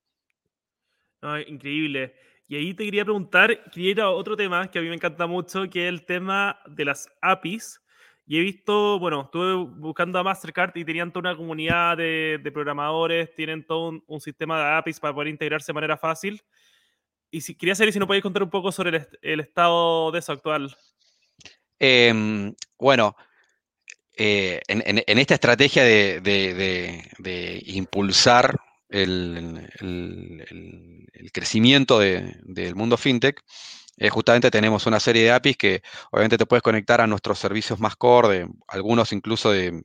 [1.48, 2.16] increíble.
[2.48, 5.28] Y ahí te quería preguntar, quería ir a otro tema que a mí me encanta
[5.28, 7.80] mucho, que es el tema de las APIs.
[8.26, 13.34] Y he visto, bueno, estuve buscando a Mastercard y tenían toda una comunidad de, programadores,
[13.36, 16.42] tienen todo un, sistema de APIs para poder integrarse de manera fácil.
[17.32, 20.32] Y si, quería saber si nos podéis contar un poco sobre el, estado de eso
[20.32, 20.76] actual.
[21.80, 23.16] Em, bueno,
[24.22, 29.70] eh, en, esta estrategia de, impulsar el,
[31.32, 33.42] crecimiento del mundo fintech,
[33.98, 37.80] eh, justamente tenemos una serie de APIs que obviamente te puedes conectar a nuestros servicios
[37.80, 39.84] más core, algunos incluso de,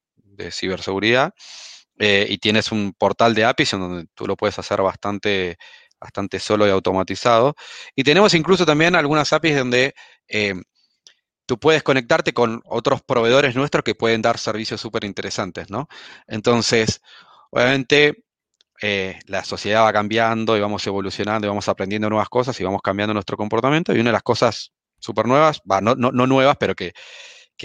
[0.50, 1.32] ciberseguridad,
[2.00, 5.58] eh, y tienes un portal de APIs en donde tú lo puedes hacer bastante,
[6.00, 7.54] bastante solo y automatizado.
[7.94, 9.94] Y tenemos incluso también algunas APIs donde
[11.46, 15.88] tú puedes conectarte con otros proveedores nuestros que pueden dar servicios súper interesantes, ¿no?
[16.26, 17.02] Entonces,
[17.50, 18.24] obviamente
[18.82, 22.82] eh, la sociedad va cambiando y vamos evolucionando y vamos aprendiendo nuevas cosas y vamos
[22.82, 23.94] cambiando nuestro comportamiento.
[23.94, 26.92] Y una de las cosas súper nuevas, no, nuevas, pero que,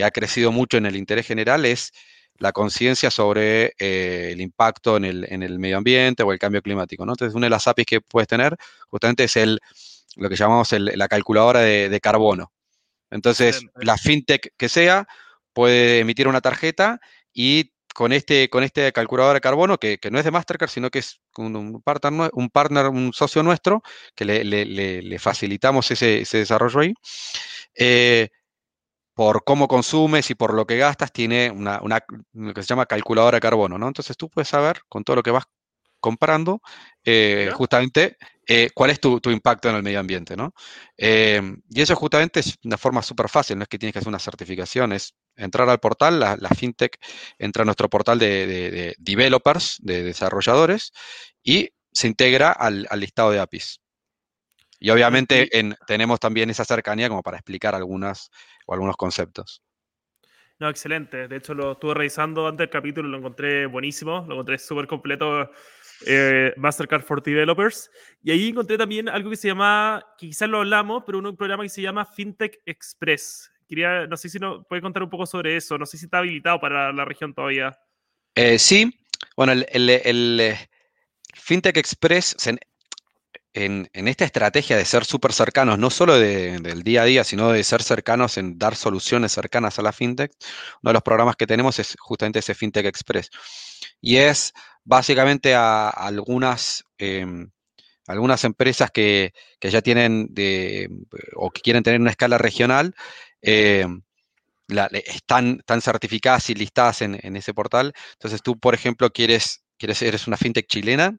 [0.03, 1.91] ha crecido mucho en el interés general es
[2.37, 7.05] la conciencia sobre eh, el impacto en el, medio ambiente o el cambio climático.
[7.05, 7.13] ¿no?
[7.13, 8.55] Entonces, una de las APIs que puedes tener
[8.89, 9.59] justamente es el,
[10.15, 12.51] lo que llamamos la calculadora de carbono.
[13.11, 15.07] Entonces, la fintech que sea
[15.53, 16.99] puede emitir una tarjeta
[17.33, 20.99] y con este, con este calculador de carbono, que, no es de Mastercard, sino que
[20.99, 23.81] es un, partner, un partner, un socio nuestro,
[24.15, 26.93] que le, facilitamos ese, desarrollo ahí.
[27.75, 28.29] Eh,
[29.13, 32.85] por cómo consumes y por lo que gastas, tiene una, una, lo que se llama
[32.85, 33.87] calculadora de carbono, ¿no?
[33.87, 35.43] Entonces tú puedes saber con todo lo que vas
[35.99, 36.61] comprando,
[37.03, 38.17] eh, justamente
[38.51, 40.55] eh, cuál es tu, impacto en el medio ambiente, ¿no?
[40.97, 44.09] Em, y eso justamente es una forma súper fácil, no es que tienes que hacer
[44.09, 46.97] una certificación, es entrar al portal, la, fintech
[47.37, 50.93] entra a nuestro portal de, developers, de desarrolladores,
[51.43, 53.81] y se integra al, listado de APIs.
[54.79, 55.47] Y obviamente
[55.85, 58.31] tenemos también esa cercanía como para explicar algunas
[58.65, 59.61] o algunos conceptos.
[60.57, 61.27] No, excelente.
[61.27, 65.51] De hecho, lo estuve revisando antes del capítulo, lo encontré buenísimo, lo encontré súper completo
[66.05, 67.89] eh, Mastercard for Developers.
[68.23, 71.63] Y ahí encontré también algo que se llama, que quizás lo hablamos, pero un programa
[71.63, 73.51] que se llama FinTech Express.
[73.67, 76.19] Quería, no sé si nos puede contar un poco sobre eso, no sé si está
[76.19, 77.77] habilitado para la región todavía.
[78.35, 78.91] Eh, sí,
[79.35, 79.89] bueno, el,
[80.39, 80.69] eh,
[81.35, 82.35] FinTech Express,
[83.53, 87.51] en, en, esta estrategia de ser súper cercanos, no solo del día a día, sino
[87.51, 90.31] de ser cercanos en dar soluciones cercanas a la FinTech,
[90.83, 93.29] uno de los programas que tenemos es justamente ese FinTech Express.
[94.01, 97.49] Y es básicamente a, algunas, em,
[98.07, 100.33] algunas empresas que, ya tienen
[101.35, 102.93] o que quieren tener una escala regional,
[103.41, 104.01] em,
[105.05, 107.93] están, están, certificadas y listadas en, ese portal.
[108.13, 111.17] Entonces tú, por ejemplo, quieres, quieres eres una fintech chilena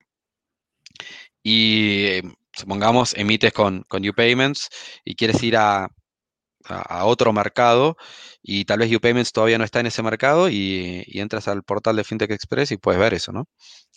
[1.43, 4.69] y em, supongamos emites con, con UPayments
[5.05, 5.89] y quieres ir a,
[6.65, 7.97] a, otro mercado
[8.43, 12.05] y tal vez UPayments todavía no está en ese mercado y, entras al portal de
[12.05, 13.49] FinTech Express y puedes ver eso, ¿no?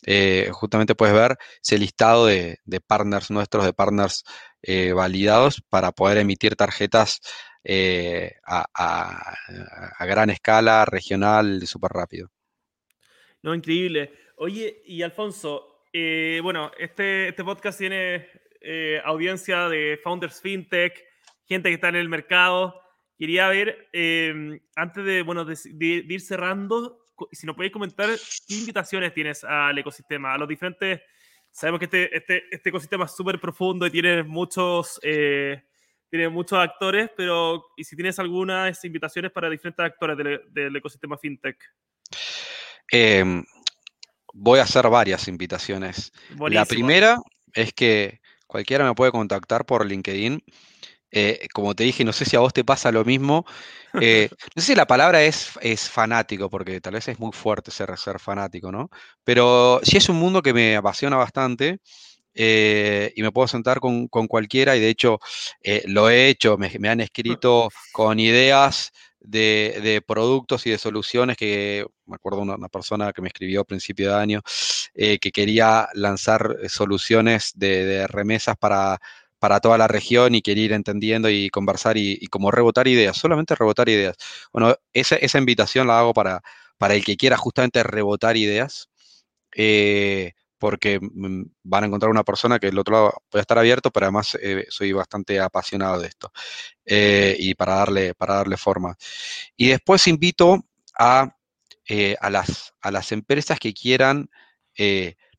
[0.05, 4.23] Eh, justamente puedes ver ese listado de, partners nuestros, de partners
[4.61, 7.19] eh, validados para poder emitir tarjetas
[7.63, 9.35] eh, a,
[10.01, 12.29] gran escala, regional, súper rápido.
[13.41, 14.13] No, increíble.
[14.37, 15.72] Oye, y Alfonso,
[16.41, 18.27] bueno, este, este podcast tiene
[19.03, 21.03] audiencia de Founders FinTech,
[21.45, 22.81] gente que está en el mercado.
[23.17, 25.45] Quería ver, em, antes de, bueno,
[25.79, 28.09] ir cerrando, si nos podéis comentar
[28.47, 31.01] qué invitaciones tienes al ecosistema, a los diferentes...
[31.51, 35.61] Sabemos que este, este, este ecosistema es súper profundo y tiene muchos, eh,
[36.09, 40.17] tiene muchos actores, pero ¿y si tienes algunas invitaciones para diferentes actores
[40.51, 41.57] del, ecosistema fintech?
[42.89, 43.43] Em,
[44.33, 46.11] voy a hacer varias invitaciones.
[46.49, 47.19] La primera
[47.53, 50.43] es que cualquiera me puede contactar por LinkedIn
[51.15, 53.45] eh, como te dije, no sé si a vos te pasa lo mismo.
[54.01, 57.69] Eh, no sé si la palabra es, es fanático, porque tal vez es muy fuerte
[57.69, 58.89] ser, ser fanático, ¿no?
[59.23, 61.79] Pero sí es un mundo que me apasiona bastante.
[62.33, 65.19] Eh, y me puedo sentar con, cualquiera y de hecho
[65.85, 68.91] lo he hecho, me, han escrito con ideas
[69.23, 73.65] de, productos y de soluciones que, me acuerdo una, una persona que me escribió a
[73.65, 74.41] principio de año,
[74.93, 78.99] que quería lanzar soluciones de remesas para
[79.43, 83.55] para toda la región y querer ir entendiendo y conversar y, como rebotar ideas, solamente
[83.55, 84.15] rebotar ideas.
[84.53, 86.41] Bueno, esa, esa invitación la hago para,
[86.77, 88.89] para el que quiera justamente rebotar ideas,
[89.53, 90.31] eh,
[90.63, 94.05] porque mm, van a encontrar una persona que el otro lado puede estar abierto, pero
[94.05, 96.31] además eh, soy bastante apasionado de esto
[96.85, 98.95] eh, y para darle, para darle forma.
[99.57, 100.65] Y después invito
[100.97, 101.35] a,
[102.21, 104.29] a, las, a las empresas que quieran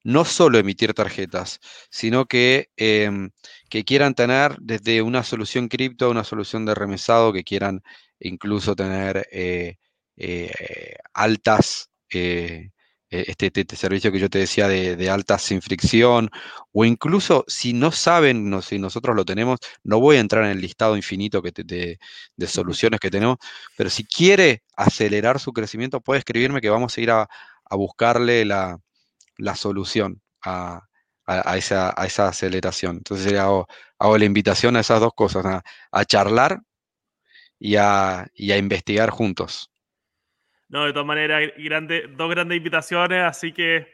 [0.05, 1.59] no solo emitir tarjetas,
[1.91, 3.31] sino que, em,
[3.70, 7.83] que quieran tener desde una solución cripto, una solución de remesado, que quieran
[8.20, 9.79] incluso tener eh,
[10.16, 10.53] eh,
[11.14, 12.72] altas, eh,
[13.23, 16.31] este, este, este, servicio que yo te decía de, altas sin fricción,
[16.73, 20.51] o incluso si no saben, no, si nosotros lo tenemos, no voy a entrar en
[20.51, 21.99] el listado infinito que de,
[22.47, 23.39] soluciones que tenemos,
[23.77, 27.29] pero si quiere acelerar su crecimiento, puede escribirme que vamos a ir a
[27.71, 28.79] buscarle la,
[29.39, 30.83] la solución a,
[31.27, 32.97] a, esa, aceleración.
[32.99, 33.67] Entonces hago,
[33.99, 35.62] hago, la invitación a esas dos cosas,
[35.93, 36.61] a, charlar
[37.59, 39.71] y a, investigar juntos.
[40.69, 43.87] No, de todas maneras, grande, dos grandes invitaciones, así que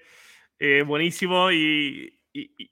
[0.58, 2.16] eh, buenísimo y,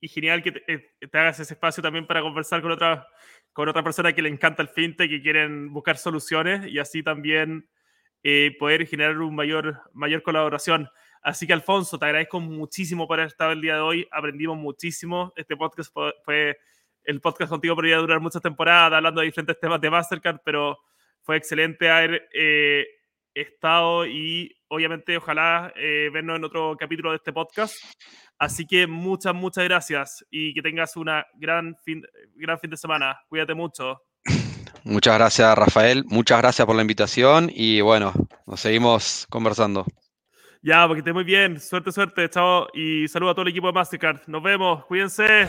[0.03, 3.07] genial que eh, te, hagas ese espacio también para conversar con otra,
[3.53, 7.69] con otra persona que le encanta el fintech, que quieren buscar soluciones y así también
[8.23, 10.89] eh, poder generar una mayor, mayor colaboración.
[11.23, 14.09] Así que Alfonso, te agradezco muchísimo por haber estado el día de hoy.
[14.13, 15.33] Aprendimos muchísimo.
[15.37, 15.93] Este podcast
[16.25, 16.57] fue
[17.09, 20.79] el podcast contigo podría durar muchas temporadas hablando de diferentes temas de Mastercard, pero
[21.23, 22.87] fue excelente haber eh,
[23.43, 27.75] estado y obviamente ojalá eh, vernos en otro capítulo de este podcast.
[28.39, 32.03] Así que muchas, muchas gracias y que tengas una gran fin,
[32.37, 33.19] gran fin de semana.
[33.29, 34.03] Cuídate mucho.
[34.85, 36.05] Muchas gracias, Rafael.
[36.07, 38.13] Muchas gracias por la invitación y bueno,
[38.47, 39.85] nos seguimos conversando.
[40.63, 41.61] Ya, porque esté muy bien.
[41.61, 42.29] Suerte, suerte.
[42.29, 42.69] Chao.
[42.75, 44.21] Y saludo a todo el equipo de Mastercard.
[44.27, 44.85] Nos vemos.
[44.87, 45.47] Cuídense.